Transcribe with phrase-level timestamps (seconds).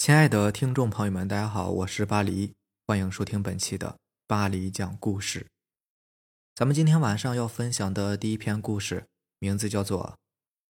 [0.00, 2.54] 亲爱的听众朋友们，大家好，我是巴黎，
[2.86, 5.46] 欢迎收听本期的巴黎讲故事。
[6.54, 9.04] 咱们今天晚上要分享的第一篇故事，
[9.38, 10.02] 名字叫做《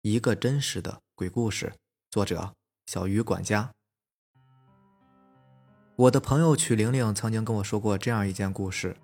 [0.01, 1.65] 一个真实的鬼故事》，
[2.09, 2.53] 作者
[2.85, 3.73] 小鱼管家。
[5.97, 8.95] 我的朋友曲玲玲曾经跟我说过这样一件故事，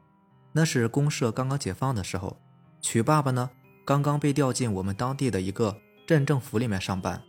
[0.54, 2.40] 那是公社刚刚解放的时候，
[2.80, 3.50] 曲爸爸呢
[3.84, 7.22] 刚刚被调进我们当地的一个镇政府里面上班。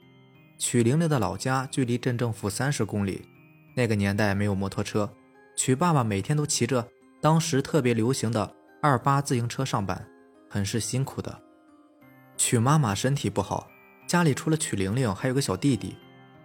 [0.67, 3.21] 曲玲玲的老家距离镇政府三十公里，
[3.75, 5.13] 那个年代没有摩托车，
[5.55, 6.89] 曲爸爸每天都骑着
[7.21, 8.51] 当时特别流行的
[8.81, 10.09] 二八自行车上班，
[10.49, 11.39] 很是辛苦的。
[12.39, 13.69] 曲妈妈身体不好，
[14.07, 15.99] 家里除了曲玲玲，还有个小弟弟，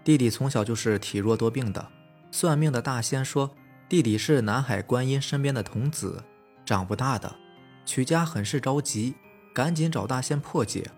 [0.04, 1.88] 弟弟从小就是体弱多病的。
[2.30, 3.50] 算命的大仙说，
[3.88, 6.22] 弟弟是南海观音身边的童子，
[6.66, 7.34] 长不大的。
[7.86, 9.16] 曲家很是着急，
[9.54, 10.92] 赶紧找大仙破解。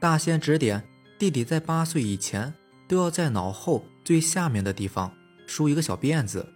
[0.00, 0.82] 大仙指点。
[1.24, 2.52] 弟弟在八岁以前
[2.86, 5.10] 都要在脑后最下面的地方
[5.46, 6.46] 梳一个小辫子。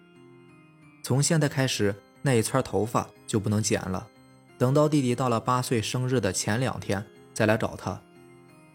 [1.02, 4.06] 从现在开始，那一撮头发就不能剪了。
[4.58, 7.98] 等到弟弟到了八岁生日的前两天再来找他。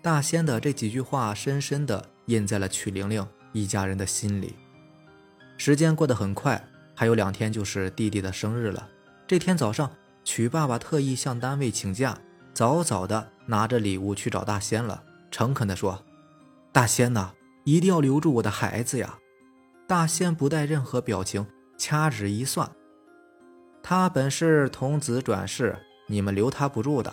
[0.02, 4.56] 大仙的这几句话深深地印在了曲玲玲一家人的心里。
[5.58, 8.90] 时间过得很快，还有两天就是弟弟的生日了。
[9.28, 9.92] 这天早上，
[10.23, 12.18] 曲爸爸特意向单位请假，
[12.52, 15.03] 早早的拿着礼物去找大仙了。
[15.34, 16.06] 诚恳地说
[16.72, 19.17] ：“大仙呐，一定要留住我的孩子呀！”
[19.90, 22.70] 大仙不带任何表情，掐指一算，
[23.81, 25.75] 他本是童子转世，
[26.08, 27.12] 你们留他不住的。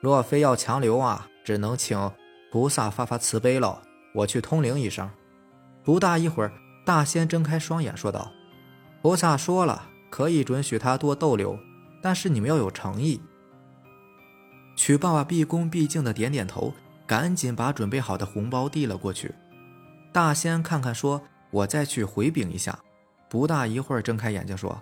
[0.00, 2.10] 若非要强留啊，只能请
[2.50, 3.82] 菩萨发发慈悲了。
[4.14, 5.10] 我去通灵一声。
[5.82, 6.52] 不大一会儿，
[6.86, 8.32] 大仙睁开双眼说道
[9.02, 11.58] ：“菩萨说了，可以准许他多逗留，
[12.00, 13.20] 但是你们要有诚意。”
[14.74, 16.72] 曲爸爸毕恭毕敬地点点头。
[17.06, 19.34] 赶紧把准备好的红包递了过去。
[20.12, 22.78] 大仙看看说：“我再去回禀一下。”
[23.28, 24.80] 不大一会儿，睁开眼睛说：“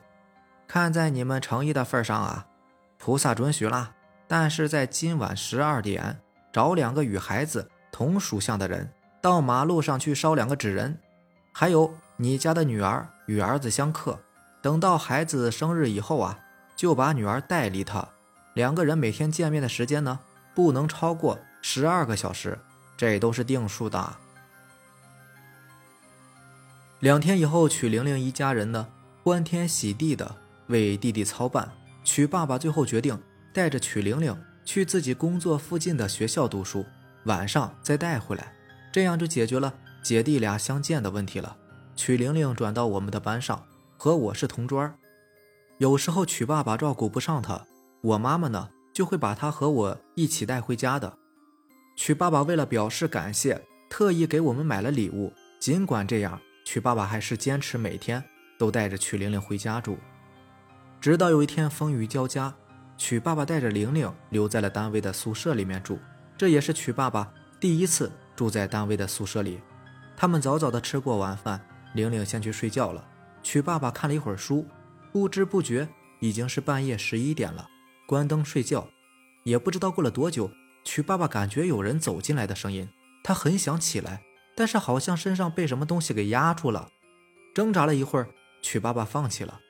[0.68, 2.46] 看在你们诚意的份上啊，
[2.98, 3.94] 菩萨准许了。
[4.28, 6.20] 但是在今晚十二点，
[6.52, 10.98] 找两个与孩子同属相的人到马路上去烧两个纸人，
[11.52, 14.18] 还有你家的女儿与儿子相克。
[14.60, 16.38] 等到孩子生日以后啊，
[16.76, 18.06] 就把女儿带离他。
[18.54, 20.20] 两个人每天见面的时间呢，
[20.54, 22.58] 不能超过。”十二个小时，
[22.96, 24.16] 这都是定数的。
[27.00, 28.86] 两天以后，曲玲玲一家人呢，
[29.24, 30.36] 欢天喜地的
[30.66, 31.72] 为弟弟操办。
[32.04, 33.18] 曲爸爸最后决定
[33.54, 36.84] 带着曲玲玲去自己工作附近的学校读书，
[37.24, 38.52] 晚上再带回来，
[38.92, 41.56] 这样就解决了姐弟俩相见的问题了。
[41.94, 43.64] 曲玲玲转到我们的班上，
[43.96, 44.92] 和我是同桌。
[45.78, 47.64] 有时候曲爸爸照顾不上她，
[48.02, 51.18] 我妈妈呢就会把她和我一起带回家的。
[51.94, 55.32] 曲爸爸为了表示感谢，特意给我们买了礼物。
[55.60, 58.22] 尽管这样，曲爸爸还是坚持每天
[58.58, 59.98] 都带着曲玲玲回家住。
[61.00, 62.52] 直到有一天风雨交加，
[62.96, 65.98] 曲爸爸带着玲玲留在了单位的宿舍里面住。
[66.36, 69.60] 这也是曲爸爸第一次住在单位的宿舍里。
[70.16, 71.60] 他们早早的吃过晚饭，
[71.94, 73.06] 玲玲先去睡觉了。
[73.42, 74.66] 曲爸爸看了一会儿书，
[75.12, 75.88] 不知不觉
[76.20, 77.68] 已经是半夜十一点了，
[78.06, 78.88] 关灯睡觉。
[79.44, 80.50] 也不知道过了多久。
[80.84, 82.88] 曲爸爸感觉有人走进来的声音，
[83.22, 84.22] 他很想起来，
[84.56, 86.90] 但是好像身上被什么东西给压住了。
[87.54, 88.28] 挣扎了一会儿，
[88.62, 89.60] 曲爸爸放弃了。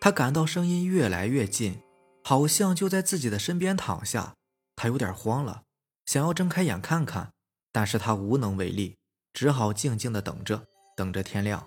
[0.00, 1.80] 他感到声音越来越近，
[2.24, 4.34] 好像就在自己的身边躺下。
[4.74, 5.62] 他有点慌了，
[6.06, 7.32] 想要睁开眼看看，
[7.70, 8.96] 但是他无能为力，
[9.34, 10.64] 只好静静的等着，
[10.96, 11.66] 等着天亮。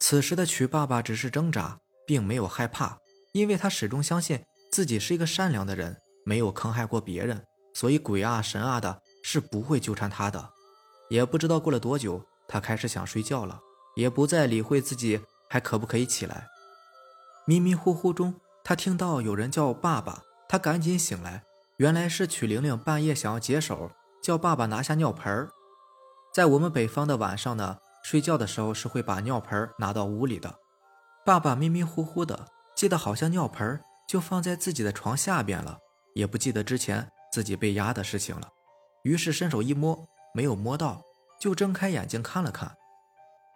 [0.00, 2.98] 此时的曲爸爸只是挣扎，并没有害怕，
[3.32, 7.45] 因为他始终相信自己是一个善良的人，没有坑害过别人。
[7.76, 10.48] 所以鬼啊神啊的是不会纠缠他的，
[11.10, 13.60] 也不知道过了多久，他开始想睡觉了，
[13.96, 15.20] 也不再理会自己
[15.50, 16.46] 还可不可以起来。
[17.44, 21.44] 迷迷糊糊中，他听到有人叫爸爸，他赶紧醒来，
[21.76, 23.90] 原来是曲玲玲半夜想要解手，
[24.22, 25.46] 叫爸爸拿下尿盆
[26.32, 30.54] 在我们北方的晚上呢，睡觉的时候是会把尿盆拿到屋里的。
[31.26, 33.78] 爸爸迷迷糊糊的记得好像尿盆
[34.08, 35.80] 就放在自己的床下边了，
[36.14, 37.12] 也不记得之前。
[37.32, 38.48] 自己被压的事情了，
[39.02, 41.02] 于是伸手一摸，没有摸到，
[41.40, 42.76] 就睁开眼睛看了看。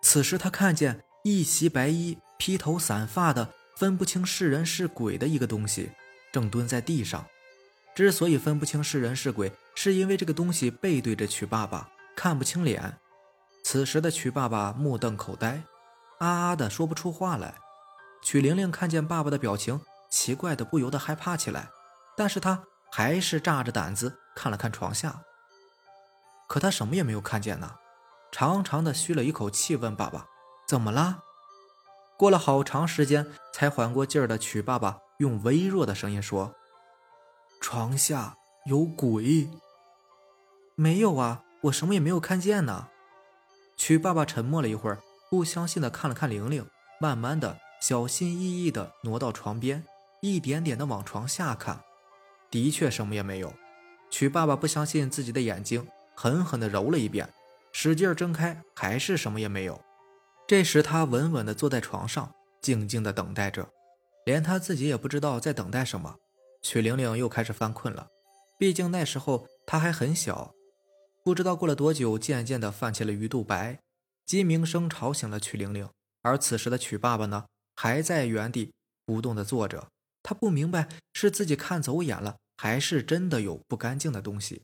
[0.03, 5.91] 此时他看见一袭白衣、披头散发的、分不清是人是鬼的一个东西，
[6.33, 7.27] 正蹲在地上。
[7.95, 12.99] 之所以分不清是人是鬼，是因为这个东西背对着曲爸爸，看不清脸。
[13.63, 15.63] 此时的曲爸爸目瞪口呆，
[16.19, 17.55] 啊啊的说不出话来。
[18.23, 19.81] 曲玲玲看见爸爸的表情，
[20.11, 21.69] 奇怪的不由得害怕起来，
[22.17, 22.65] 但是他。
[22.91, 25.23] 还是炸着胆子看了看床下，
[26.49, 27.77] 可他什么也没有看见呢。
[28.33, 30.27] 长长的吁了一口气，问爸爸
[30.69, 31.23] ：“怎么啦？”
[32.17, 36.55] 过了好长时间，才缓过劲儿的曲爸爸用微弱的声音说
[37.61, 39.49] ：“床下有鬼。
[40.77, 42.89] ”“没有啊，我什么也没有看见呢。”
[43.77, 45.01] 曲爸爸沉默了一会儿，
[45.31, 46.69] 不相信的看了看玲玲，
[47.01, 49.85] 慢慢的、小心翼翼的挪到床边，
[50.21, 51.83] 一点点的往床下看，
[52.50, 53.52] 的确什么也没有。
[54.11, 57.29] 曲爸爸不相信自己的眼睛，狠狠地揉了一遍，
[57.73, 59.81] 使劲睁开，还是什么也没有。
[60.49, 63.69] 这时，他稳稳地坐在床上，静静地等待着，
[64.26, 66.17] 连他自己也不知道在等待什么。
[66.61, 68.08] 曲玲玲又开始犯困了，
[68.58, 70.52] 毕竟那时候她还很小。
[71.25, 73.79] 不知道过了多久，渐渐地泛起了鱼肚白，
[74.26, 75.88] 鸡鸣声吵醒了曲玲玲。
[76.23, 77.44] 而此时的曲爸爸呢，
[77.76, 78.73] 还在原地
[79.06, 79.88] 不动地坐着。
[80.23, 82.37] 他不明白是自己看走眼了。
[82.63, 84.61] 还是真的有不干净的东西。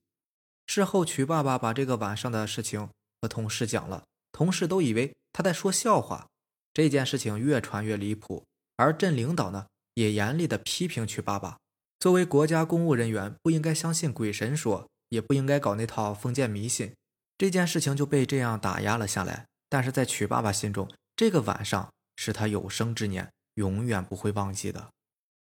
[0.67, 2.91] 事后，曲爸爸把这个晚上的事情
[3.23, 6.27] 和同事讲了，同事都以为他在说笑话。
[6.75, 8.45] 这件事情越传越离谱，
[8.77, 11.57] 而镇领导呢，也严厉的批评曲爸爸。
[11.99, 16.93] 作为国家公务人员，不应该相信鬼神说，也不应该搞那套封建迷信。
[17.39, 19.47] 这件事情就被这样打压了下来。
[19.71, 20.87] 但是在曲爸爸心中，
[21.17, 24.91] 这个晚上是他有生之年永远不会忘记的。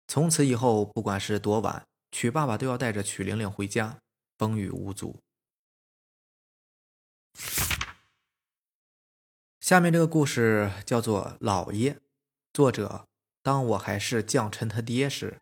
[0.06, 1.86] 从此以后，不管是多晚。
[2.12, 3.98] 曲爸爸都要带着曲玲玲回家，
[4.38, 5.20] 风雨无阻。
[9.60, 11.94] 下面这个故事叫做《老爷》，
[12.52, 13.06] 作者：
[13.42, 15.40] 当我还是将臣他爹时。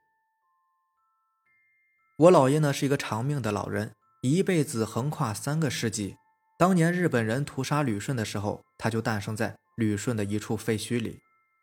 [2.16, 6.16] 我姥爷呢是一个长命的老人，一辈子横跨三个世纪。
[6.58, 11.20] 当年日本人屠杀旅顺的时候，他就诞生在旅顺的一处废墟里。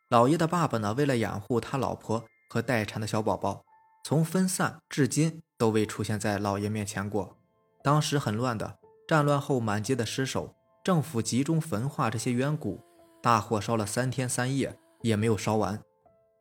[0.09, 3.63] 老爷的爸爸呢，为了掩护他老婆和待产的小宝宝。
[4.03, 7.38] 从分散至今都未出现在老爷面前过。
[7.81, 8.77] 当时很乱的，
[9.07, 10.53] 战乱后满街的尸首，
[10.83, 12.83] 政府集中焚化这些冤骨，
[13.21, 15.81] 大火烧了三天三夜也没有烧完。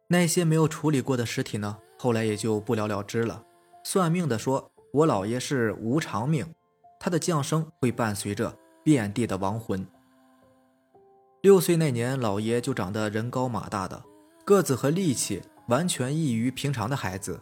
[0.08, 3.44] 那些没有处理过的尸体呢，后来也就不了了之了。
[3.84, 6.52] 算命的说我姥爷是无常命，
[6.98, 9.86] 他的降生会伴随着遍地的亡魂。
[11.42, 14.02] 六岁那年，老爷就长得人高马大的，
[14.44, 17.40] 个子和力气完全异于平常的孩子。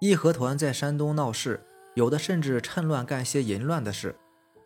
[0.00, 4.16] 义和团在山东闹事，有的甚至趁乱干些淫乱的事。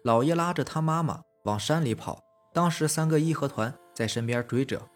[0.04, 2.22] 老爷拉着他妈妈往山里跑，
[2.52, 4.88] 当时三个义和团在身边追着，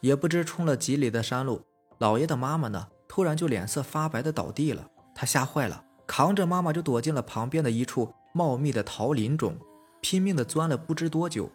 [0.00, 1.62] 也不知冲了几里的山路。
[1.98, 4.88] 老爷的妈妈呢，突然就脸色发白的倒地了。
[5.12, 9.58] 他吓坏了，扛着妈妈就躲进了旁边的一处茂密的桃林中，
[10.00, 11.50] 拼命的钻了不知多久。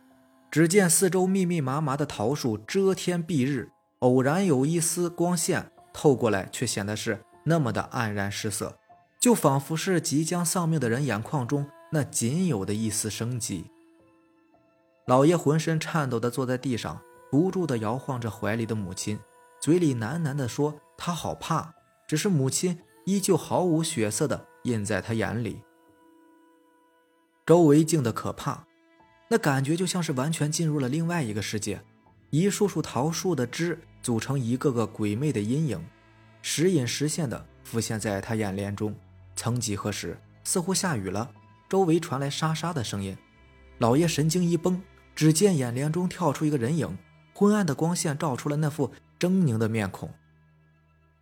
[0.51, 7.23] 只见四周密密麻麻的桃树遮天蔽日，偶然有一丝光线透过来，却显得是。
[7.45, 8.77] 那么的黯然失色，
[9.19, 13.71] 就仿佛是即将丧命的人眼眶中那仅有的一丝生机。
[15.07, 17.01] 老爷浑身颤抖地坐在地上，
[17.31, 19.19] 不住地摇晃着怀里的母亲，
[19.59, 21.73] 嘴里喃喃地说：“他好怕。”
[22.07, 25.61] 只是母亲依旧毫无血色地印在他眼里。
[27.45, 28.65] 周围静得可怕，
[29.29, 31.81] 那感觉就像是完全进入了另外一个世界。
[32.31, 35.83] 一束束桃树的枝组成一个个鬼魅的阴影。
[36.41, 38.95] 时隐时现的浮现在他眼帘中。
[39.35, 41.31] 曾几何时，似乎下雨了，
[41.69, 43.17] 周围传来沙沙的声音。
[43.77, 44.81] 老爷神经一绷，
[45.15, 46.97] 只见眼帘中跳出一个人影，
[47.33, 50.09] 昏暗的光线照出了那副狰狞的面孔。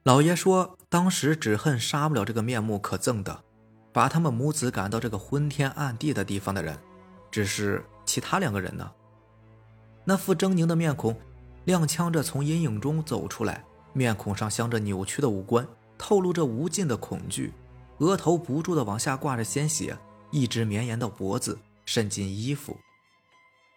[0.02, 3.44] 老爷说：“当时只恨杀不了这个面目可憎的，
[3.94, 6.80] 把他们母子赶到这个昏天暗地的地方的人。
[7.30, 8.90] 只是其他两个人呢？”
[10.06, 11.16] 那副狰狞的面孔，
[11.68, 13.64] 踉跄着从阴影中走出来。
[13.94, 17.54] 面孔上镶着扭曲的五官，透露着无尽的恐惧，
[17.98, 19.98] 额头不住的往下挂着鲜血，
[20.32, 22.78] 一直绵延到脖子，渗进衣服。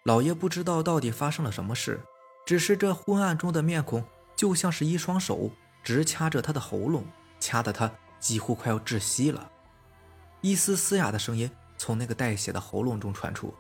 [0.05, 2.01] 老爷不知道到底发生了什么事，
[2.47, 4.05] 只是这昏暗中的面孔
[4.37, 5.51] 就像是一双手
[5.83, 7.05] 直掐着他的喉咙，
[7.39, 9.51] 掐得他几乎快要窒息了。
[10.43, 13.55] 一丝嘶哑的声音从那个带血的喉咙中传出：“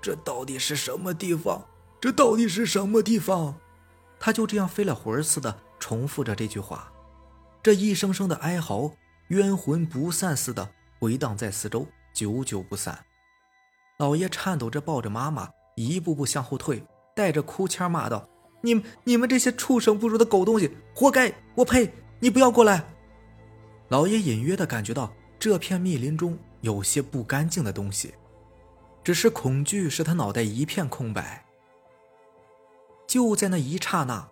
[0.00, 1.62] 这到底是什么地方？
[2.04, 3.54] 这到底是什么地方？”
[4.20, 5.58] 他就这样飞了魂似的。
[5.80, 6.92] 重复着这句话，
[7.62, 8.92] 这一声声的哀嚎，
[9.28, 12.98] 冤魂不散似的回荡在四周，久久不散。
[13.98, 18.28] 老爷颤抖着抱着妈妈，一步步向后退，带着哭腔骂道
[18.60, 21.32] ：“你们、你们这些畜生不如的狗东西，活该！
[21.54, 21.90] 我呸！
[22.20, 22.84] 你不要过来！”
[23.88, 28.14] 老爷隐约的感觉到这片密林中有些不干净的东西，
[29.02, 31.43] 只是恐惧使他脑袋一片空白。
[33.14, 34.28] 就在那一刹那。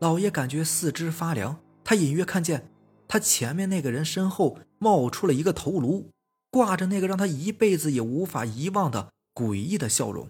[0.00, 2.72] 老爷感觉四肢发凉，他隐约看见
[3.06, 6.10] 他前面那个人身后冒出了一个头颅，
[6.50, 10.28] 挂着那个让他一辈子也无法遗忘的诡异的笑容。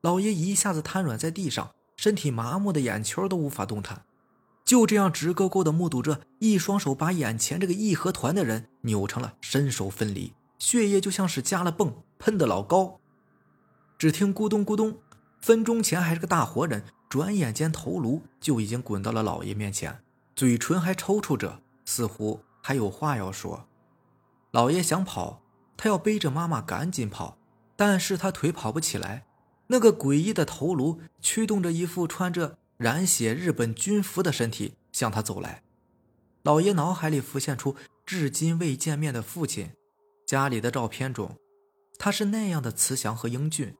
[0.00, 4.06] 老爷一下子瘫软在地上，身体麻木的眼球都无法动弹，
[4.64, 13.00] 就这样直勾勾的目睹着一双手把眼前这个义和团的人扭成了身首分离，血液就像是加了泵，喷得老高。
[13.98, 14.96] 只听咕咚咕咚，
[15.42, 20.02] 分钟前还是个大活人，转眼间头颅就已经滚到了老爷面前，
[20.34, 23.68] 嘴唇还抽搐着，似乎还有话要说。
[24.50, 25.42] 老爷想跑，
[25.76, 27.36] 他要背着妈妈赶紧跑，
[27.76, 29.26] 但是他腿跑不起来。
[29.66, 35.62] 那个诡异的头颅驱动着一副穿着染血日本军服的身体向他走来。
[36.44, 37.76] 老爷脑海里浮现出
[38.06, 39.72] 至今未见面的父亲，
[40.26, 41.36] 家里的照片中，
[41.98, 43.76] 他是那样的慈祥和英俊。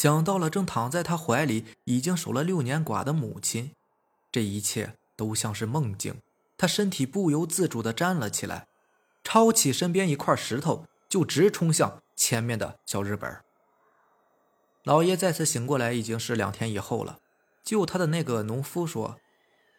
[0.00, 3.72] 想到了正躺在他怀里已经守了六年寡的母亲，
[4.30, 6.14] 这一切都像是梦境。
[6.56, 8.68] 他身体不由自主地站了起来，
[9.24, 13.38] 抄起身边一块石头就直冲向前面的小日本。
[14.84, 17.18] 老爷再次醒过来，已经是两天以后了。
[17.64, 19.18] 救他的那个农夫说，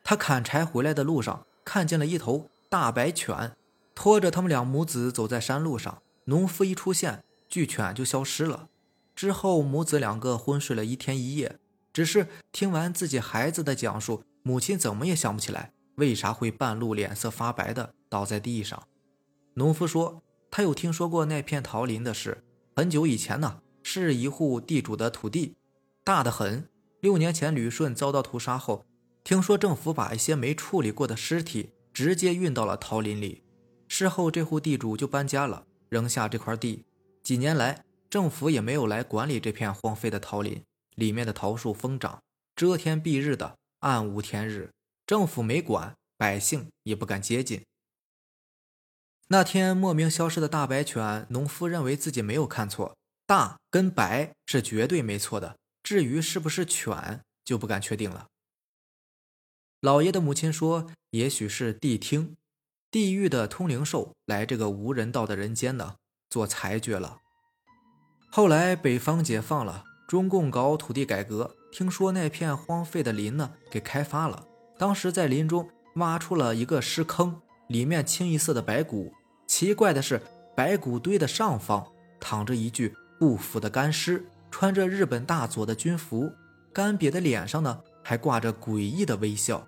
[0.04, 3.56] 他砍柴回来的路上，看见了一头大白犬，
[3.96, 6.02] 拖着他们两母子走在山路上。
[6.26, 8.68] 农夫一出现，巨犬就消失了。
[9.20, 11.60] 之后，母子两个昏睡了一天一夜。
[11.92, 18.82] 只是听完自己孩子的讲述，母亲怎么也想不起来为啥会半路脸色发白的倒在地上。
[19.56, 23.60] 农夫说，他有听说过那片桃林的事，很久以前呢。
[23.84, 25.58] 是一户地主的土地，
[26.06, 26.70] 大得很。
[27.02, 28.86] 六年前旅顺遭到屠杀后，
[29.26, 33.44] 听说政府把一些没处理过的尸体直接运到了桃林里。
[33.90, 36.86] 事后这户地主就搬家了，扔下这块地。
[37.22, 40.64] 几年来，政府也没有来管理这片荒废的桃林，
[40.96, 42.22] 里面的桃树疯长，
[42.56, 44.72] 遮天蔽日的，暗无天日。
[45.06, 47.64] 政府没管，百姓也不敢接近。
[49.28, 52.98] 那天莫名消失的大白犬，农夫认为自己没有看错。
[53.28, 58.28] 大跟白是绝对没错的，至于是不是犬，就不敢确定了。
[59.82, 62.36] 老爷的母亲说：“也许是谛听，
[62.90, 65.98] 地狱的通灵兽来这个无人道的人间呢，
[66.28, 67.22] 做裁决了。”
[68.32, 74.46] 后来北方解放了，中共搞土地改革，听说那片荒废的林呢给开发了。
[74.78, 79.12] 当时在林中挖出了一个尸坑，里面清一色的白骨。
[79.48, 80.22] 奇怪的是，
[80.56, 81.86] 白骨堆的上方
[82.20, 82.96] 躺着一具。
[83.20, 86.32] 不腐的干尸，穿着日本大佐的军服，
[86.72, 89.68] 干瘪的脸上呢还挂着诡异的微笑。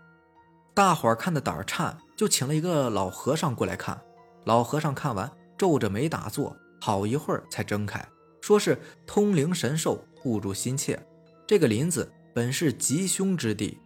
[0.73, 3.99] 大伙儿看的胆儿颤，就请了一个老和尚过来看。
[4.45, 8.07] 老和尚看完，皱着眉打坐，好一会儿才睁开，
[8.41, 10.99] 说是通灵神兽护住心切。
[11.47, 13.77] 这个林子本是吉凶之地，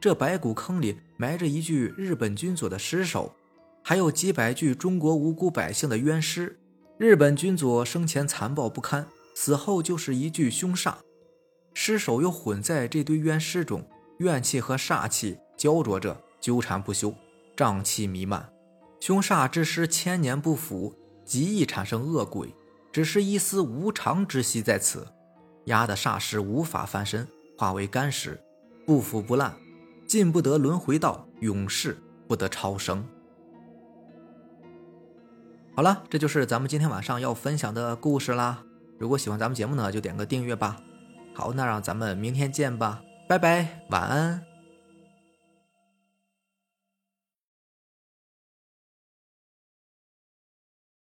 [0.00, 3.34] 这白骨坑里埋着一具日本军佐的尸首，
[3.82, 6.58] 还有几百具中国无辜百姓的冤尸。
[6.96, 10.94] 日本军佐生前残暴不堪，死后就是一具凶煞，
[11.72, 13.84] 尸首又混在这堆冤尸中，
[14.18, 17.12] 怨气和煞气焦灼着，纠缠不休，
[17.56, 18.48] 瘴气弥漫。
[19.00, 20.94] 凶煞之尸千年不腐，
[21.24, 22.54] 极易产生恶鬼。
[22.94, 25.04] 只是一丝无常之息在此，
[25.64, 27.26] 压得煞尸无法翻身，
[27.58, 28.40] 化为干尸，
[28.86, 29.52] 不腐不烂，
[30.06, 31.98] 进不得轮回道，永世
[32.28, 33.04] 不得超生。
[35.74, 38.62] 好了，这就是咱们今天晚上要分享的故事啦。
[38.96, 40.76] 如果喜欢咱们节目呢，就点个订阅吧。
[41.34, 44.53] 好，那让咱们明天见吧，拜拜，晚安。